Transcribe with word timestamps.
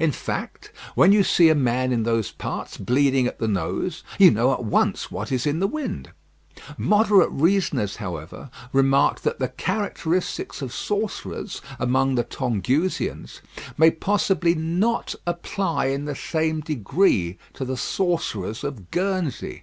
In 0.00 0.10
fact, 0.10 0.72
when 0.96 1.12
you 1.12 1.22
see 1.22 1.48
a 1.48 1.54
man 1.54 1.92
in 1.92 2.02
those 2.02 2.32
parts 2.32 2.76
bleeding 2.76 3.28
at 3.28 3.38
the 3.38 3.46
nose, 3.46 4.02
you 4.18 4.28
know 4.28 4.52
at 4.52 4.64
once 4.64 5.08
what 5.08 5.30
is 5.30 5.46
in 5.46 5.60
the 5.60 5.68
wind. 5.68 6.10
Moderate 6.76 7.30
reasoners, 7.30 7.98
however, 8.02 8.50
remarked 8.72 9.22
that 9.22 9.38
the 9.38 9.46
characteristics 9.46 10.62
of 10.62 10.72
sorcerers 10.74 11.62
among 11.78 12.16
the 12.16 12.24
Tongusians 12.24 13.40
may 13.78 13.92
possibly 13.92 14.56
not 14.56 15.14
apply 15.28 15.86
in 15.86 16.06
the 16.06 16.16
same 16.16 16.58
degree 16.60 17.38
to 17.54 17.64
the 17.64 17.76
sorcerers 17.76 18.64
of 18.64 18.90
Guernsey. 18.90 19.62